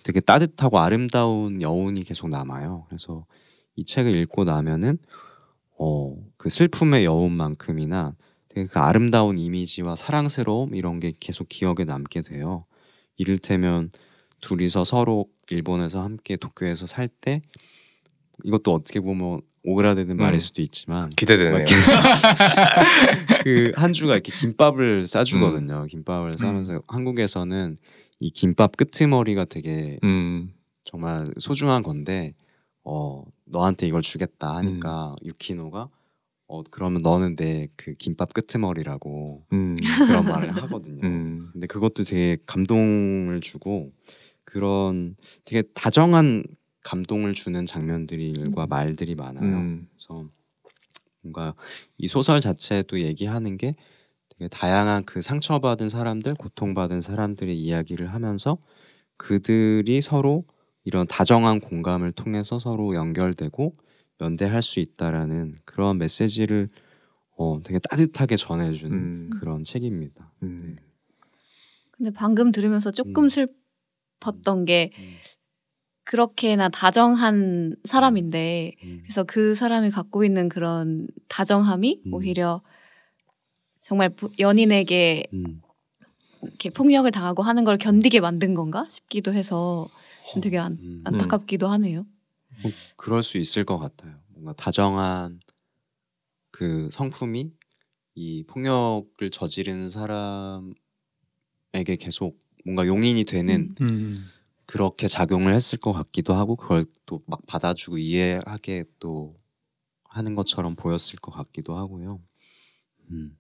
[0.04, 2.86] 되게 따뜻하고 아름다운 여운이 계속 남아요.
[2.88, 3.26] 그래서
[3.76, 4.98] 이 책을 읽고 나면은
[5.78, 8.16] 어, 그 슬픔의 여운만큼이나
[8.48, 12.64] 되게 그 아름다운 이미지와 사랑스러움 이런 게 계속 기억에 남게 돼요.
[13.18, 13.92] 이를테면
[14.40, 17.42] 둘이서 서로 일본에서 함께 도쿄에서 살 때
[18.44, 20.40] 이것도 어떻게 보면 오그라드는 말일 음.
[20.40, 21.64] 수도 있지만 기대되네요.
[23.44, 25.86] 그 한주가 이렇게 김밥을 싸주거든요.
[25.86, 27.78] 김밥을 싸면서 한국에서는
[28.20, 30.54] 이 김밥 끄트머리가 되게 음.
[30.84, 32.34] 정말 소중한 건데
[32.84, 35.90] 어 너한테 이걸 주겠다 하니까 유키노가
[36.48, 39.76] 어 그러면 너는 내 그 김밥 끄트머리라고 음.
[40.08, 41.02] 그런 말을 하거든요.
[41.04, 41.50] 음.
[41.52, 43.92] 근데 그것도 되게 감동을 주고
[44.44, 46.44] 그런 되게 다정한
[46.86, 49.44] 감동을 주는 장면들과 말들이 많아요.
[49.44, 49.88] 음.
[49.92, 50.30] 그래서
[51.22, 51.56] 뭔가
[51.98, 53.74] 이 소설 자체도 얘기하는 게
[54.30, 58.60] 되게 다양한 그 상처받은 사람들, 고통받은 사람들의 이야기를 하면서
[59.18, 60.46] 그들이 서로
[60.84, 63.74] 이런 다정한 공감을 통해서 서로 연결되고
[64.22, 66.70] 연대할 수 있다라는 그런 메시지를
[67.38, 69.30] 어, 되게 따뜻하게 전해주는 음.
[69.40, 70.32] 그런 책입니다.
[70.44, 70.78] 음.
[71.92, 73.30] 근데 방금 들으면서 조금 음.
[73.30, 75.16] 슬펐던 게 음.
[76.06, 79.00] 그렇게나 다정한 사람인데 음.
[79.04, 82.14] 그래서 그 사람이 갖고 있는 그런 다정함이 음.
[82.14, 82.62] 오히려
[83.82, 85.62] 정말 부- 연인에게 음.
[86.44, 89.90] 이렇게 폭력을 당하고 하는 걸 견디게 만든 건가 싶기도 해서
[90.32, 91.02] 좀 되게 안, 음.
[91.04, 92.06] 안타깝기도 하네요.
[92.62, 94.16] 뭐 그럴 수 있을 것 같아요.
[94.30, 95.40] 뭔가 다정한
[96.52, 97.52] 그 성품이
[98.14, 100.76] 이 폭력을 저지르는 사람에게
[102.00, 103.88] 계속 뭔가 용인이 되는 음.
[103.88, 104.26] 음.
[104.66, 109.36] 그렇게 작용을 했을 것 같기도 하고 그걸 또 막 받아주고 이해하게 또
[110.06, 112.20] 하는 것처럼 보였을 것 같기도 하고요.
[113.12, 113.38] 음.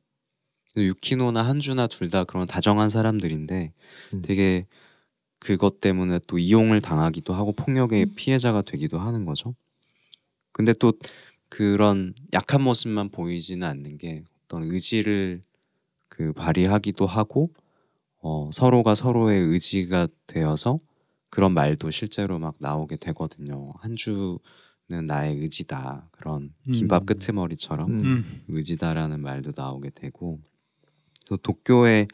[0.77, 3.73] 유키노나 한주나 둘 다 그런 다정한 사람들인데
[4.13, 4.21] 음.
[4.21, 4.67] 되게
[5.39, 8.13] 그것 때문에 또 이용을 당하기도 하고 폭력의 음.
[8.15, 9.55] 피해자가 되기도 하는 거죠.
[10.51, 10.93] 근데 또
[11.49, 15.41] 그런 약한 모습만 보이지는 않는 게 어떤 의지를
[16.09, 17.47] 그 발휘하기도 하고
[18.21, 20.79] 어, 서로가 서로의 의지가 되어서
[21.35, 23.73] 그런 말도 실제로 막 나오게 되거든요.
[23.79, 24.39] 한 주는
[25.05, 27.05] 나의 의지다 그런 김밥 음.
[27.07, 27.99] 끄트머리처럼 음.
[28.05, 28.41] 음.
[28.47, 30.39] 의지다라는 말도 나오게 되고
[31.27, 32.07] 또 도쿄의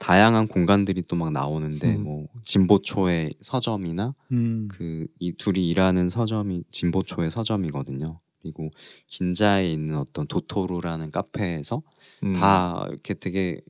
[0.00, 2.02] 다양한 공간들이 또 막 나오는데 음.
[2.02, 4.66] 뭐 진보초의 서점이나 음.
[4.68, 8.18] 그이 둘이 일하는 서점이 진보초의 서점이거든요.
[8.42, 8.70] 그리고
[9.06, 11.82] 긴자에 있는 어떤 도토루라는 카페에서
[12.24, 12.32] 음.
[12.32, 13.60] 다 이렇게 되게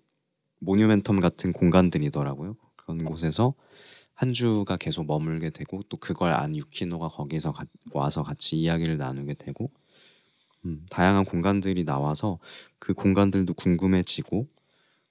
[0.63, 2.57] 모뉴멘텀 같은 공간들이더라고요.
[2.77, 3.53] 그런 곳에서
[4.17, 9.35] 한 주가 계속 머물게 되고 또 그걸 안 유키노가 거기서 가- 와서 같이 이야기를 나누게
[9.35, 9.71] 되고
[10.65, 12.39] 음, 다양한 공간들이 나와서
[12.79, 14.49] 그 공간들도 궁금해지고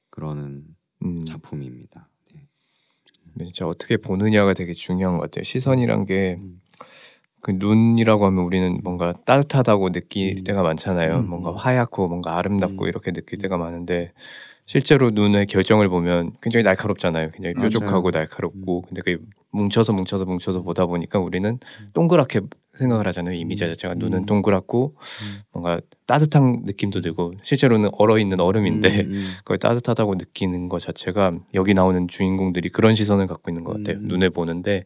[0.10, 0.66] 그러는
[1.04, 1.24] 음.
[1.24, 2.10] 작품입니다.
[2.34, 3.46] 네.
[3.46, 5.44] 진짜 어떻게 보느냐가 되게 중요한 것 같아요.
[5.44, 6.62] 시선이란 게 음.
[7.42, 10.44] 그 눈이라고 하면 우리는 뭔가 따뜻하다고 느낄 음.
[10.44, 11.20] 때가 많잖아요.
[11.20, 11.30] 음.
[11.30, 12.88] 뭔가 하얗고 뭔가 아름답고 음.
[12.88, 14.14] 이렇게 느낄 때가 많은데
[14.66, 17.32] 실제로 눈의 결정을 보면 굉장히 날카롭잖아요.
[17.32, 17.70] 굉장히 맞아요.
[17.70, 18.84] 뾰족하고 날카롭고 음.
[18.88, 21.60] 근데 그 뭉쳐서 뭉쳐서 뭉쳐서 보다 보니까 우리는
[21.94, 22.42] 동그랗게
[22.78, 23.36] 생각을 하잖아요.
[23.36, 23.70] 이미지 음.
[23.70, 24.00] 자체가 음.
[24.00, 25.42] 눈은 동그랗고 음.
[25.52, 29.24] 뭔가 따뜻한 느낌도 들고 실제로는 얼어 있는 얼음인데 음, 음.
[29.46, 33.98] 그걸 따뜻하다고 느끼는 것 자체가 여기 나오는 주인공들이 그런 시선을 갖고 있는 것 같아요.
[33.98, 34.08] 음.
[34.08, 34.86] 눈에 보는데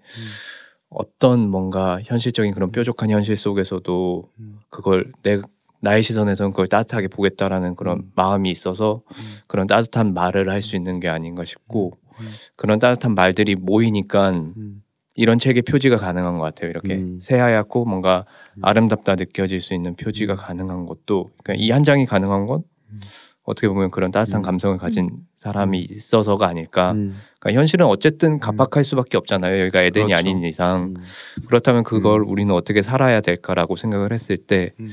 [0.90, 4.60] 어떤 뭔가 현실적인 그런 뾰족한 현실 속에서도 음.
[4.70, 5.42] 그걸 내
[5.82, 8.12] 나의 시선에서는 그걸 따뜻하게 보겠다라는 그런 음.
[8.16, 9.16] 마음이 있어서 음.
[9.48, 12.28] 그런 따뜻한 말을 할 수 있는 게 아닌가 싶고 음.
[12.56, 14.84] 그런 따뜻한 말들이 모이니까 음.
[15.16, 16.70] 이런 책의 표지가 가능한 것 같아요.
[16.70, 17.20] 이렇게 음.
[17.22, 18.26] 새하얗고 뭔가
[18.58, 18.62] 음.
[18.64, 20.38] 아름답다 느껴질 수 있는 표지가 음.
[20.38, 23.00] 가능한 것도 그러니까 이 한 장이 가능한 건 음.
[23.44, 24.44] 어떻게 보면 그런 따뜻한 음.
[24.44, 26.92] 감성을 가진 사람이 있어서가 아닐까.
[26.92, 27.16] 음.
[27.40, 29.60] 그러니까 현실은 어쨌든 갑박할 수밖에 없잖아요.
[29.62, 30.20] 여기가 에덴이 그렇죠.
[30.20, 31.04] 아닌 이상 음.
[31.48, 32.30] 그렇다면 그걸 음.
[32.30, 34.90] 우리는 어떻게 살아야 될까라고 생각을 했을 때 음.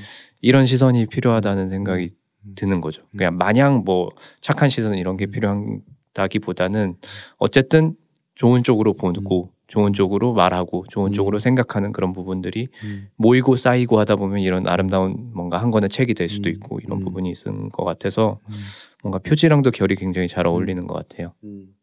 [0.47, 2.11] 이런 시선이 필요하다는 생각이
[2.45, 2.53] 음.
[2.55, 3.03] 드는 거죠.
[3.11, 5.33] 그냥 마냥 뭐 착한 시선 이런 게 음.
[5.33, 6.95] 필요하다기보다는
[7.39, 7.97] 어쨌든
[8.37, 11.13] 좋은 쪽으로 보고 좋은 쪽으로 말하고 좋은 음.
[11.13, 13.09] 쪽으로 생각하는 그런 부분들이 음.
[13.17, 16.55] 모이고 쌓이고 하다 보면 이런 아름다운 뭔가 한 권의 책이 될 수도 음.
[16.55, 17.01] 있고 이런 음.
[17.01, 18.55] 부분이 있는 것 같아서 음.
[19.03, 21.33] 뭔가 표지랑도 결이 굉장히 잘 어울리는 것 같아요.
[21.43, 21.75] 음.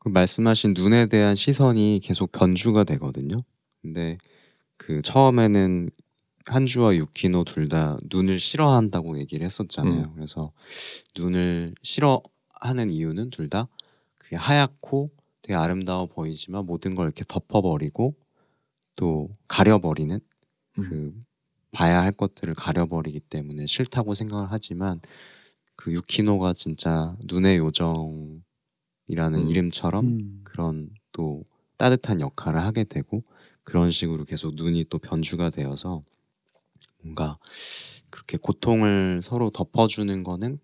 [0.00, 3.36] 그 말씀하신 눈에 대한 시선이 계속 변주가 되거든요.
[3.80, 4.18] 근데
[4.76, 5.88] 그 처음에는
[6.46, 10.12] 한주와 유키노 둘 다 눈을 싫어한다고 얘기를 했었잖아요.
[10.14, 10.52] 그래서
[11.18, 13.68] 눈을 싫어하는 이유는 둘 다
[14.18, 15.10] 그게 하얗고
[15.42, 18.14] 되게 아름다워 보이지만 모든 걸 이렇게 덮어버리고
[18.96, 20.20] 또 가려버리는
[20.88, 21.14] 그
[21.72, 25.00] 봐야 할 것들을 가려버리기 때문에 싫다고 생각을 하지만
[25.76, 28.42] 그 유키노가 진짜 눈의 요정이라는
[29.34, 29.48] 음.
[29.48, 30.40] 이름처럼 음.
[30.44, 31.44] 그런 또
[31.76, 33.22] 따뜻한 역할을 하게 되고
[33.64, 36.02] 그런 식으로 계속 눈이 또 변주가 되어서
[37.04, 37.38] 뭔가
[38.10, 40.58] 그렇게 고통을 서로 덮어주는 거는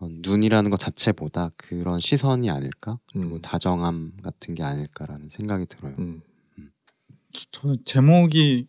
[0.00, 3.40] 어, 눈이라는 것 자체보다 그런 시선이 아닐까 그리고 음.
[3.40, 5.94] 다정함 같은 게 아닐까라는 생각이 들어요.
[5.98, 6.22] 음.
[7.52, 8.66] 저는 제목이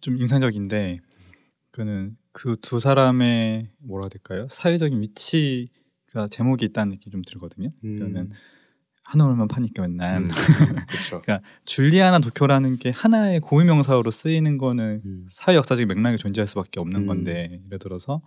[0.00, 1.00] 좀 인상적인데
[1.70, 4.48] 그는 그 두 사람의 뭐라 해야 될까요?
[4.50, 7.70] 사회적인 위치가 제목이 있다는 느낌이 좀 들거든요.
[7.84, 7.98] 음.
[7.98, 8.30] 저는
[9.04, 10.28] 한올만 파니까 맨날 음.
[10.88, 11.22] 그렇죠.
[11.64, 15.26] 줄리아나 도쿄라는 게 하나의 고유명사로 쓰이는 거는 음.
[15.28, 17.06] 사회 역사적 맥락이 존재할 수밖에 없는 음.
[17.06, 18.22] 건데 예를 들어서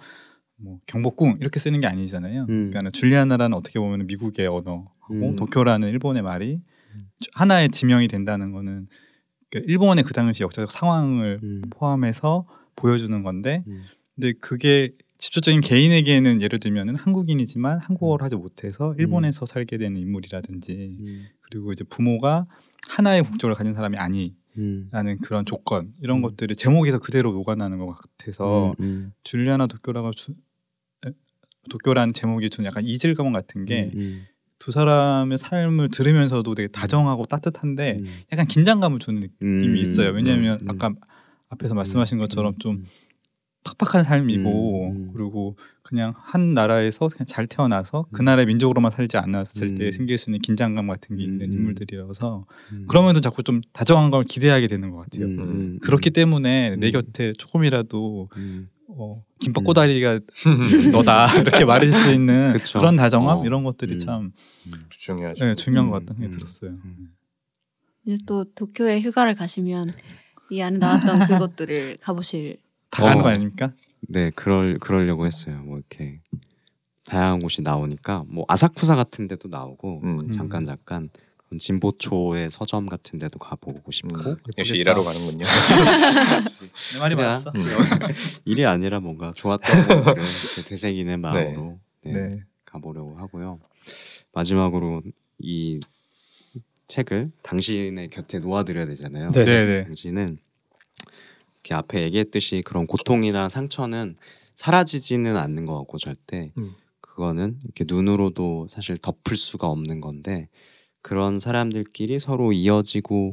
[0.59, 2.45] 뭐 경복궁 이렇게 쓰는 게 아니잖아요.
[2.49, 2.69] 음.
[2.71, 5.35] 그러니까 줄리아나라는 어떻게 보면 미국의 언어고 음.
[5.35, 6.61] 도쿄라는 일본의 말이
[6.95, 7.07] 음.
[7.19, 8.87] 주- 하나의 지명이 된다는 거는
[9.49, 11.61] 그 일본의 그 당시 역사적 상황을 음.
[11.71, 13.83] 포함해서 보여주는 건데 음.
[14.15, 21.25] 근데 그게 직접적인 개인에게는 예를 들면은 한국인이지만 한국어를 하지 못해서 일본에서 살게 되는 인물이라든지 음.
[21.41, 22.45] 그리고 이제 부모가
[22.88, 24.36] 하나의 국적을 가진 사람이 아니
[24.91, 25.17] 라는 음.
[25.23, 26.21] 그런 조건 이런 음.
[26.23, 29.13] 것들이 제목에서 그대로 녹아나는 것 같아서 음.
[29.23, 30.34] 줄리아나 도쿄라가 주,
[31.06, 31.12] 에,
[31.69, 34.25] 도쿄라는 제목이 주는 약간 이질감 같은 게두 음.
[34.71, 38.08] 사람의 삶을 들으면서도 되게 다정하고 따뜻한데 음.
[38.32, 39.75] 약간 긴장감을 주는 느낌이 음.
[39.75, 40.10] 있어요.
[40.10, 40.69] 왜냐하면 음.
[40.71, 40.91] 아까
[41.49, 42.60] 앞에서 말씀하신 것처럼 음.
[42.60, 42.86] 좀
[43.77, 45.12] 팍팍한 삶이고 음, 음.
[45.13, 48.25] 그리고 그냥 한 나라에서 그냥 잘 태어나서 그 음.
[48.25, 49.91] 나라의 민족으로만 살지 않았을 때 음.
[49.91, 51.53] 생길 수 있는 긴장감 같은 게 있는 음.
[51.53, 52.86] 인물들이라서 음.
[52.88, 55.27] 그러면서 자꾸 좀 다정한 걸 기대하게 되는 것 같아요.
[55.82, 56.91] 그렇기 때문에 내 음.
[56.91, 58.69] 곁에 조금이라도 음.
[58.89, 59.65] 어, 김밥 음.
[59.65, 60.19] 꼬다리가
[60.91, 62.80] 너다 이렇게 말할 수 있는 그쵸.
[62.80, 63.45] 그런 다정함 어.
[63.45, 63.97] 이런 것들이 음.
[63.97, 64.32] 참
[64.89, 65.45] 중요하죠.
[65.45, 65.91] 네, 중요한 음.
[65.91, 66.38] 것 같다는 생각이 음.
[66.38, 66.71] 들었어요.
[66.71, 67.10] 음.
[68.06, 69.93] 이제 또 도쿄에 휴가를 가시면
[70.49, 72.58] 이 안에 나왔던 그것들을 가보실
[72.89, 73.23] 다 가는 어.
[73.23, 73.73] 거 아닙니까?
[74.02, 75.62] 네, 그럴 그러려고 했어요.
[75.63, 76.19] 뭐 이렇게
[77.06, 80.32] 다양한 곳이 나오니까 뭐 아사쿠사 같은 데도 나오고 음.
[80.32, 81.10] 잠깐 잠깐
[81.47, 84.36] 그런 진보초의 서점 같은 데도 가보고 싶고 음.
[84.58, 84.78] 역시.
[84.78, 85.45] 일하러 가는군요.
[86.93, 87.52] 내 말이 그냥 맞았어.
[87.56, 87.63] 음.
[88.45, 90.26] 일이 아니라 뭔가 좋았던 것들을
[90.65, 92.43] 되새기는 마음으로 네, 네.
[92.65, 93.58] 가보려고 하고요.
[94.34, 95.02] 마지막으로
[95.39, 95.80] 이
[96.88, 99.28] 책을 당신의 곁에 놓아드려야 되잖아요.
[99.30, 99.84] 네, 네.
[99.86, 100.28] 당신은
[101.67, 104.15] 이렇게 앞에 얘기했듯이 그런 고통이나 상처는
[104.56, 106.73] 사라지지는 않는 것 같고 절대 음.
[107.01, 110.47] 그거는 이렇게 눈으로도 사실 덮을 수가 없는 건데
[111.01, 113.32] 그런 사람들끼리 서로 이어지고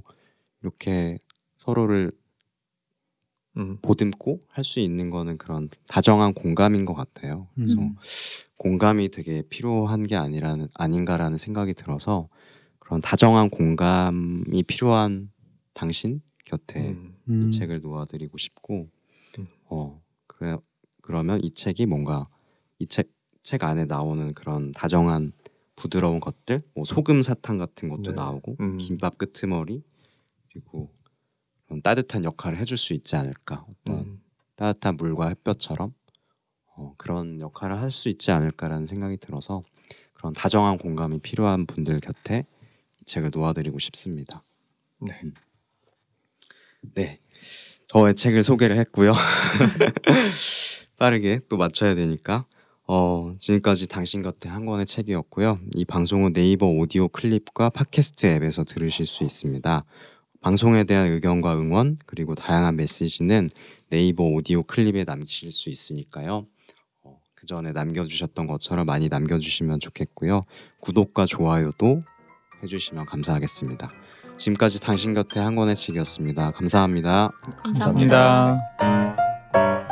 [0.63, 1.19] 이렇게
[1.57, 2.11] 서로를
[3.57, 3.79] 음.
[3.83, 7.47] 보듬고 할 수 있는 거는 그런 다정한 공감인 것 같아요.
[7.55, 7.95] 그래서 음.
[8.57, 12.29] 공감이 되게 필요한 게 아니라는 아닌가라는 생각이 들어서
[12.81, 15.31] 그런 다정한 공감이 필요한
[15.73, 17.14] 당신 곁에 음.
[17.29, 17.49] 음.
[17.49, 18.89] 이 책을 놓아드리고 싶고
[19.39, 19.49] 음.
[19.67, 20.57] 어 그래
[21.03, 22.25] 그러면 이 책이 뭔가
[22.79, 23.13] 이 책
[23.45, 25.33] 책 안에 나오는 그런 다정한
[25.77, 28.13] 부드러운 것들 뭐 소금 사탕 같은 것도 네.
[28.13, 28.79] 나오고 음.
[28.79, 29.83] 김밥 끄트머리
[30.49, 30.89] 그리고
[31.67, 34.23] 그런 따뜻한 역할을 해줄 수 있지 않을까 어떤 음.
[34.57, 35.93] 따뜻한 물과 햇볕처럼
[36.75, 39.63] 어, 그런 역할을 할 수 있지 않을까라는 생각이 들어서
[40.15, 42.47] 그런 다정한 공감이 필요한 분들 곁에
[43.03, 44.43] 이 책을 놓아드리고 싶습니다.
[45.03, 45.21] 네.
[46.95, 47.19] 네,
[47.89, 49.15] 저의 책을 소개를 했고요.
[50.99, 52.45] 빠르게 또 맞춰야 되니까
[52.87, 55.59] 어, 지금까지 당신 곁에 한 권의 책이었고요.
[55.75, 59.85] 이 방송은 네이버 오디오 클립과 팟캐스트 앱에서 들으실 수 있습니다.
[60.41, 63.49] 방송에 대한 의견과 응원 그리고 다양한 메시지는
[63.89, 66.47] 네이버 오디오 클립에 남기실 수 있으니까요.
[67.03, 70.43] 어, 그 전에 남겨주셨던 것처럼 많이 남겨주시면 좋겠고요.
[70.81, 72.03] 구독과 좋아요도
[72.63, 74.04] 해주시면 감사하겠습니다.
[74.37, 76.53] 지금까지 당신 곁에 항원의 책이었습니다.
[76.53, 77.31] 감사합니다.
[77.63, 78.59] 감사합니다.
[78.79, 79.84] 감사합니다.